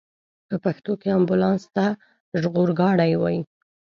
په 0.49 0.55
پښتو 0.63 0.91
کې 1.01 1.09
امبولانس 1.17 1.63
ته 1.75 1.85
ژغورګاډی 2.41 3.13
وايي. 3.17 3.41